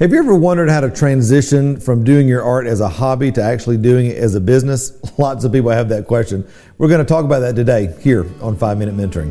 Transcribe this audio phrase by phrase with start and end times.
[0.00, 3.42] Have you ever wondered how to transition from doing your art as a hobby to
[3.42, 4.98] actually doing it as a business?
[5.18, 6.48] Lots of people have that question.
[6.78, 9.28] We're going to talk about that today here on 5 Minute Mentoring.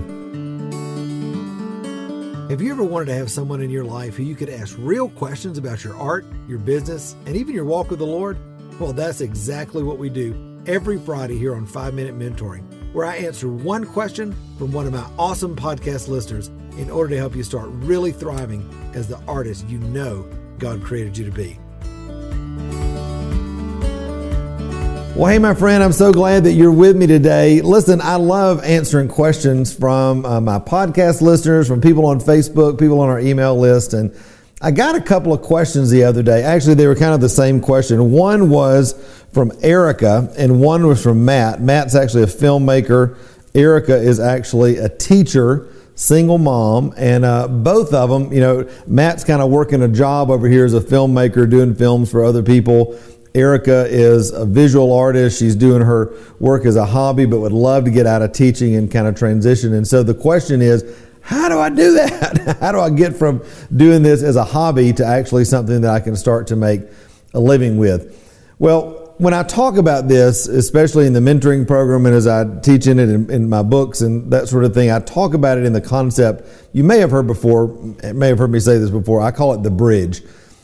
[2.52, 5.10] Have you ever wanted to have someone in your life who you could ask real
[5.10, 8.38] questions about your art, your business, and even your walk with the Lord?
[8.79, 13.15] Well, that's exactly what we do every Friday here on 5 Minute Mentoring, where I
[13.15, 17.41] answer one question from one of my awesome podcast listeners in order to help you
[17.41, 21.57] start really thriving as the artist you know God created you to be.
[25.15, 27.61] Well, hey, my friend, I'm so glad that you're with me today.
[27.61, 33.01] Listen, I love answering questions from uh, my podcast listeners, from people on Facebook, people
[33.01, 33.93] on our email list.
[33.93, 34.15] And
[34.61, 36.43] I got a couple of questions the other day.
[36.43, 38.12] Actually, they were kind of the same question.
[38.12, 38.93] One was
[39.34, 41.62] from Erica, and one was from Matt.
[41.62, 43.17] Matt's actually a filmmaker,
[43.55, 45.67] Erica is actually a teacher
[45.99, 50.31] single mom, and uh, both of them, you know, Matt's kind of working a job
[50.31, 52.98] over here as a filmmaker, doing films for other people.
[53.35, 55.38] Erica is a visual artist.
[55.38, 58.76] She's doing her work as a hobby, but would love to get out of teaching
[58.76, 59.73] and kind of transition.
[59.73, 60.84] And so the question is,
[61.21, 62.57] how do I do that?
[62.62, 63.43] how do I get from
[63.76, 66.82] doing this as a hobby to actually something that I can start to make
[67.34, 68.16] a living with?
[68.58, 72.88] Well, when I talk about this, especially in the mentoring program and as I teach
[72.88, 75.66] in it in, in, my books and that sort of thing, I talk about it
[75.66, 77.67] in the concept you may have heard before,
[78.14, 79.20] may have heard me say this before.
[79.20, 80.23] I call it the bridge.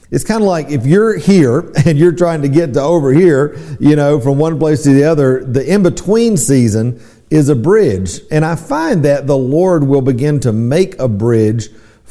[0.09, 3.59] It's kind of like if you're here and you're trying to get to over here,
[3.81, 8.22] you know, from one place to the other, the in between season is a bridge.
[8.31, 11.67] And I find that the Lord will begin to make a bridge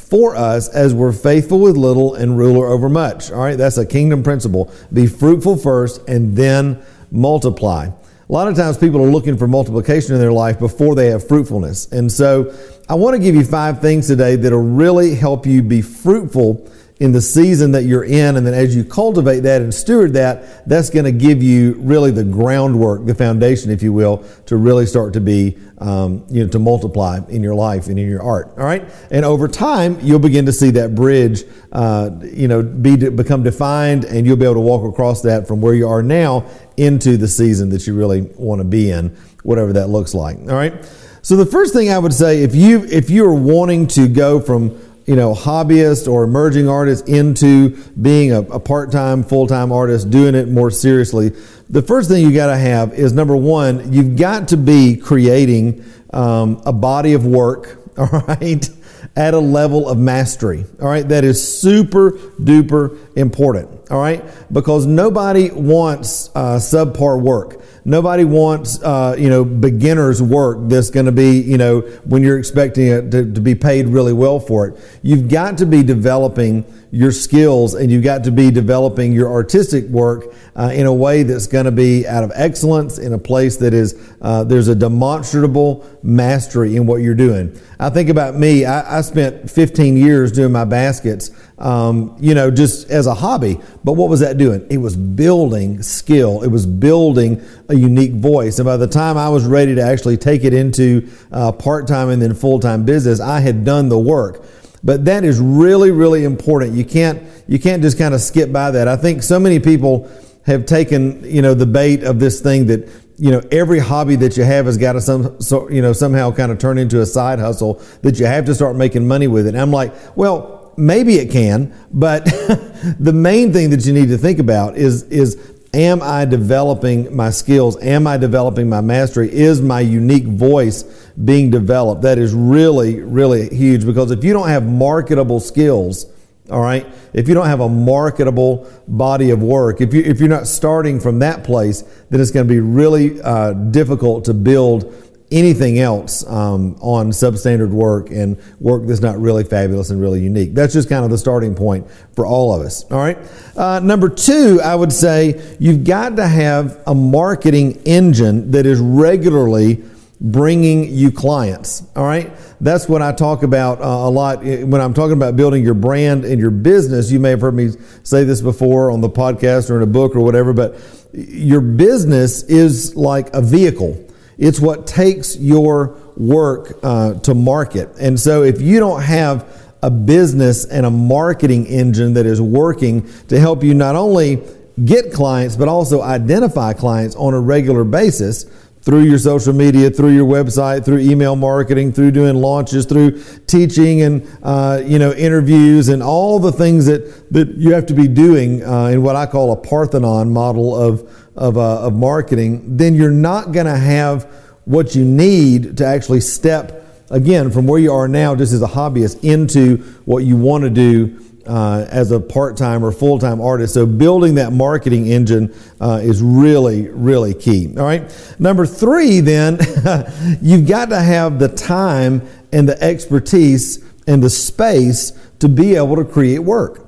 [0.09, 3.31] for us as we're faithful with little and ruler over much.
[3.31, 4.71] All right, that's a kingdom principle.
[4.93, 7.87] Be fruitful first and then multiply.
[8.27, 11.27] A lot of times people are looking for multiplication in their life before they have
[11.27, 11.91] fruitfulness.
[11.91, 12.55] And so
[12.89, 17.11] I want to give you five things today that'll really help you be fruitful in
[17.11, 18.37] the season that you're in.
[18.37, 22.09] And then as you cultivate that and steward that, that's going to give you really
[22.11, 26.49] the groundwork, the foundation, if you will, to really start to be, um, you know,
[26.49, 28.53] to multiply in your life and in your art.
[28.57, 28.89] All right.
[29.11, 31.43] And over time, you'll begin to see that bridge,
[31.73, 35.59] uh, you know, be, become defined and you'll be able to walk across that from
[35.59, 36.45] where you are now
[36.77, 39.09] into the season that you really want to be in,
[39.43, 40.37] whatever that looks like.
[40.37, 40.73] All right.
[41.21, 44.79] So the first thing I would say, if you, if you're wanting to go from
[45.05, 50.47] you know, hobbyist or emerging artist into being a, a part-time, full-time artist, doing it
[50.47, 51.31] more seriously,
[51.69, 55.83] the first thing you got to have is number one, you've got to be creating
[56.11, 58.69] um, a body of work, all right,
[59.15, 61.07] at a level of mastery, all right.
[61.07, 67.61] That is super duper important, all right, because nobody wants uh, subpar work.
[67.87, 72.39] Nobody wants, uh, you know, beginner's work that's going to be, you know, when you're
[72.39, 74.99] expecting it to, to be paid really well for it.
[75.03, 76.65] You've got to be developing
[76.95, 81.23] your skills and you've got to be developing your artistic work uh, in a way
[81.23, 84.75] that's going to be out of excellence in a place that is uh, there's a
[84.75, 90.31] demonstrable mastery in what you're doing i think about me i, I spent 15 years
[90.31, 94.65] doing my baskets um, you know just as a hobby but what was that doing
[94.69, 99.29] it was building skill it was building a unique voice and by the time i
[99.29, 103.63] was ready to actually take it into uh, part-time and then full-time business i had
[103.63, 104.45] done the work
[104.85, 106.73] but that is really, really important.
[106.73, 108.87] You can't, you can't just kind of skip by that.
[108.87, 110.09] I think so many people
[110.45, 114.37] have taken, you know, the bait of this thing that, you know, every hobby that
[114.37, 117.05] you have has got to some, so, you know, somehow kind of turn into a
[117.05, 119.55] side hustle that you have to start making money with it.
[119.55, 122.25] And I'm like, well, maybe it can, but
[122.99, 127.29] the main thing that you need to think about is, is am I developing my
[127.29, 127.81] skills?
[127.81, 129.31] Am I developing my mastery?
[129.31, 132.01] Is my unique voice being developed.
[132.01, 136.07] That is really, really huge because if you don't have marketable skills,
[136.51, 140.29] all right, if you don't have a marketable body of work, if, you, if you're
[140.29, 144.93] not starting from that place, then it's going to be really uh, difficult to build
[145.35, 150.53] anything else um, on substandard work and work that's not really fabulous and really unique.
[150.53, 152.89] That's just kind of the starting point for all of us.
[152.89, 153.17] All right.
[153.57, 158.79] Uh, number two, I would say you've got to have a marketing engine that is
[158.79, 159.83] regularly
[160.21, 161.83] bringing you clients.
[161.97, 162.31] All right.
[162.61, 166.23] That's what I talk about uh, a lot when I'm talking about building your brand
[166.23, 167.11] and your business.
[167.11, 167.71] You may have heard me
[168.03, 170.79] say this before on the podcast or in a book or whatever, but
[171.13, 174.04] your business is like a vehicle.
[174.37, 177.89] It's what takes your work uh, to market.
[177.99, 183.07] And so if you don't have a business and a marketing engine that is working
[183.27, 184.41] to help you not only
[184.83, 188.45] get clients, but also identify clients on a regular basis,
[188.85, 194.03] through your social media, through your website, through email marketing, through doing launches, through teaching
[194.03, 198.07] and uh, you know interviews and all the things that that you have to be
[198.07, 202.95] doing uh, in what I call a Parthenon model of of, uh, of marketing, then
[202.95, 204.23] you're not going to have
[204.65, 208.67] what you need to actually step again from where you are now, just as a
[208.67, 213.73] hobbyist, into what you want to do uh, as a part-time or full-time artist.
[213.73, 217.75] So building that marketing engine uh, is really, really key.
[217.77, 218.35] All right.
[218.39, 219.59] Number three, then
[220.41, 225.95] you've got to have the time and the expertise and the space to be able
[225.97, 226.81] to create work.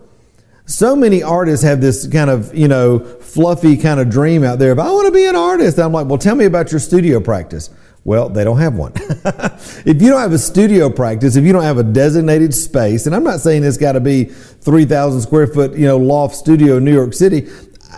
[0.66, 4.72] So many artists have this kind of, you know, fluffy kind of dream out there
[4.72, 5.78] of, I want to be an artist.
[5.78, 7.70] I'm like, well, tell me about your studio practice.
[8.04, 8.94] Well, they don't have one.
[8.96, 13.14] if you don't have a studio practice, if you don't have a designated space, and
[13.14, 16.86] I'm not saying it's got to be 3,000 square foot, you know, loft studio in
[16.86, 17.50] New York City.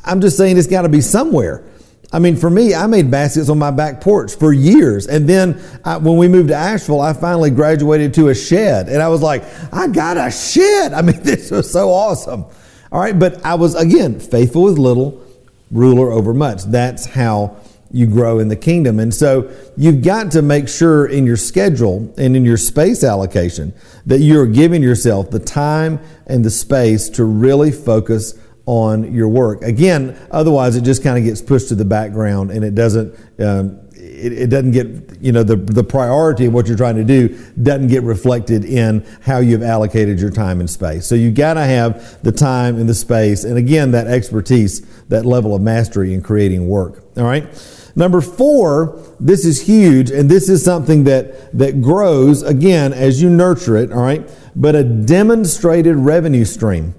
[0.03, 1.63] I'm just saying it's got to be somewhere.
[2.11, 5.05] I mean, for me, I made baskets on my back porch for years.
[5.05, 8.89] And then I, when we moved to Asheville, I finally graduated to a shed.
[8.89, 10.93] And I was like, I got a shed.
[10.93, 12.45] I mean, this was so awesome.
[12.91, 13.17] All right.
[13.17, 15.23] But I was, again, faithful with little,
[15.71, 16.63] ruler over much.
[16.63, 17.57] That's how
[17.91, 18.99] you grow in the kingdom.
[18.99, 23.73] And so you've got to make sure in your schedule and in your space allocation
[24.05, 28.37] that you're giving yourself the time and the space to really focus
[28.67, 29.63] on your work.
[29.63, 33.79] Again, otherwise it just kind of gets pushed to the background and it doesn't, um,
[34.19, 37.29] it, it, doesn't get, you know, the, the priority of what you're trying to do
[37.61, 41.05] doesn't get reflected in how you've allocated your time and space.
[41.05, 45.25] So you got to have the time and the space, and again, that expertise, that
[45.25, 47.03] level of mastery in creating work.
[47.17, 47.47] All right?
[47.95, 53.29] Number four, this is huge, and this is something that, that grows, again, as you
[53.29, 54.29] nurture it, all right?
[54.55, 56.95] But a demonstrated revenue stream.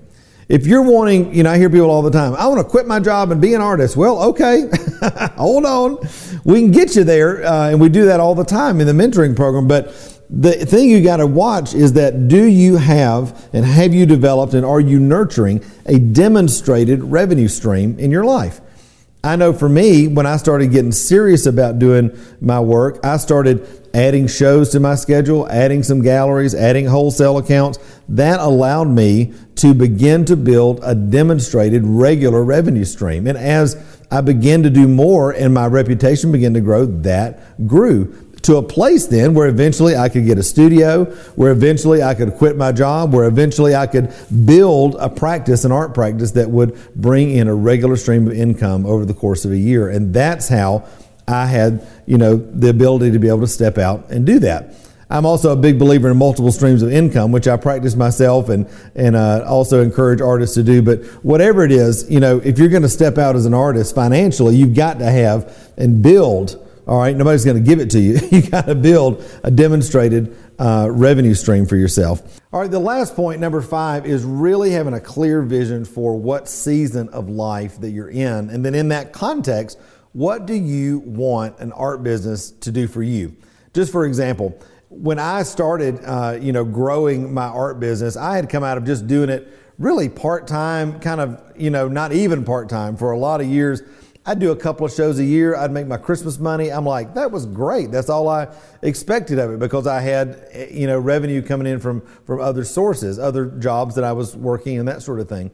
[0.50, 2.84] If you're wanting, you know, I hear people all the time, I want to quit
[2.84, 3.96] my job and be an artist.
[3.96, 4.64] Well, okay,
[5.36, 5.98] hold on.
[6.42, 8.92] We can get you there, uh, and we do that all the time in the
[8.92, 9.68] mentoring program.
[9.68, 9.94] But
[10.28, 14.52] the thing you got to watch is that do you have and have you developed
[14.54, 18.60] and are you nurturing a demonstrated revenue stream in your life?
[19.22, 22.10] I know for me, when I started getting serious about doing
[22.40, 27.78] my work, I started adding shows to my schedule, adding some galleries, adding wholesale accounts.
[28.08, 33.26] That allowed me to begin to build a demonstrated regular revenue stream.
[33.26, 33.76] And as
[34.10, 38.62] I began to do more and my reputation began to grow, that grew to a
[38.62, 41.04] place then where eventually I could get a studio,
[41.34, 44.14] where eventually I could quit my job, where eventually I could
[44.46, 48.86] build a practice, an art practice that would bring in a regular stream of income
[48.86, 49.88] over the course of a year.
[49.88, 50.88] And that's how
[51.30, 54.74] I had, you know, the ability to be able to step out and do that.
[55.08, 58.68] I'm also a big believer in multiple streams of income, which I practice myself and
[58.94, 60.82] and uh, also encourage artists to do.
[60.82, 63.94] But whatever it is, you know, if you're going to step out as an artist
[63.94, 68.00] financially, you've got to have and build all right, nobody's going to give it to
[68.00, 68.18] you.
[68.32, 72.40] you got to build a demonstrated uh, revenue stream for yourself.
[72.52, 76.48] All right, the last point, number five, is really having a clear vision for what
[76.48, 78.50] season of life that you're in.
[78.50, 79.78] And then in that context,
[80.12, 83.36] what do you want an art business to do for you?
[83.72, 84.58] Just for example,
[84.88, 88.84] when I started, uh, you know, growing my art business, I had come out of
[88.84, 89.46] just doing it
[89.78, 93.46] really part time, kind of, you know, not even part time for a lot of
[93.46, 93.82] years.
[94.26, 95.56] I'd do a couple of shows a year.
[95.56, 96.70] I'd make my Christmas money.
[96.70, 97.90] I'm like, that was great.
[97.90, 98.48] That's all I
[98.82, 103.18] expected of it because I had, you know, revenue coming in from, from other sources,
[103.18, 105.50] other jobs that I was working and that sort of thing.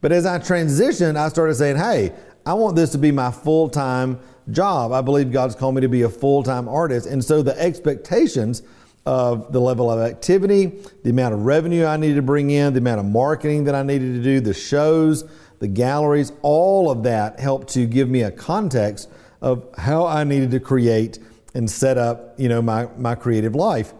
[0.00, 2.12] But as I transitioned, I started saying, hey,
[2.46, 4.18] I want this to be my full time
[4.50, 4.92] job.
[4.92, 7.06] I believe God's called me to be a full time artist.
[7.06, 8.62] And so the expectations
[9.06, 12.78] of the level of activity, the amount of revenue I needed to bring in, the
[12.78, 15.24] amount of marketing that I needed to do, the shows,
[15.58, 19.08] the galleries, all of that helped to give me a context
[19.40, 21.18] of how I needed to create
[21.54, 23.92] and set up, you know, my, my creative life.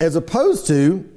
[0.00, 1.08] As opposed to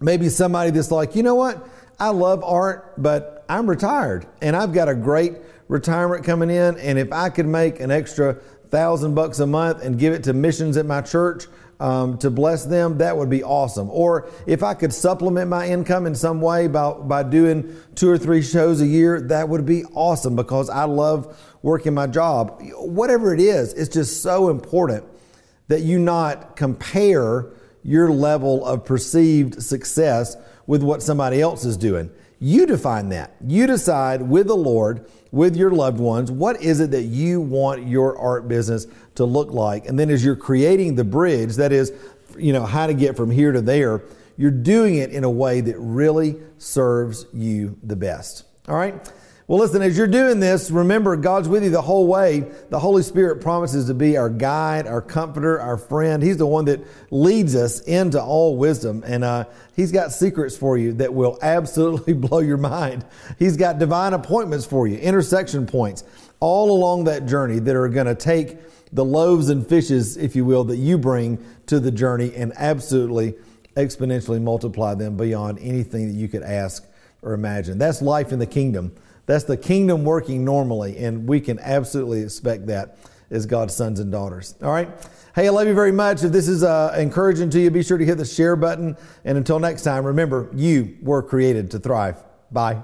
[0.00, 1.68] maybe somebody that's like, you know what,
[2.00, 5.34] I love art, but I'm retired and I've got a great
[5.68, 6.78] retirement coming in.
[6.78, 8.34] And if I could make an extra
[8.70, 11.46] thousand bucks a month and give it to missions at my church,
[11.80, 13.88] um, to bless them, that would be awesome.
[13.90, 18.18] Or if I could supplement my income in some way by, by doing two or
[18.18, 22.60] three shows a year, that would be awesome because I love working my job.
[22.78, 25.04] Whatever it is, it's just so important
[25.68, 27.46] that you not compare
[27.84, 32.10] your level of perceived success with what somebody else is doing.
[32.40, 33.34] You define that.
[33.44, 37.86] You decide with the Lord, with your loved ones, what is it that you want
[37.86, 39.86] your art business to look like?
[39.86, 41.92] And then as you're creating the bridge, that is,
[42.36, 44.02] you know, how to get from here to there,
[44.36, 48.44] you're doing it in a way that really serves you the best.
[48.68, 49.12] All right?
[49.48, 52.40] Well, listen, as you're doing this, remember God's with you the whole way.
[52.68, 56.22] The Holy Spirit promises to be our guide, our comforter, our friend.
[56.22, 59.02] He's the one that leads us into all wisdom.
[59.06, 63.06] And uh, He's got secrets for you that will absolutely blow your mind.
[63.38, 66.04] He's got divine appointments for you, intersection points,
[66.40, 68.58] all along that journey that are going to take
[68.92, 73.34] the loaves and fishes, if you will, that you bring to the journey and absolutely
[73.76, 76.86] exponentially multiply them beyond anything that you could ask
[77.22, 77.78] or imagine.
[77.78, 78.92] That's life in the kingdom.
[79.28, 82.96] That's the kingdom working normally, and we can absolutely expect that
[83.30, 84.54] as God's sons and daughters.
[84.62, 84.88] All right?
[85.34, 86.24] Hey, I love you very much.
[86.24, 88.96] If this is uh, encouraging to you, be sure to hit the share button.
[89.26, 92.16] And until next time, remember, you were created to thrive.
[92.50, 92.82] Bye.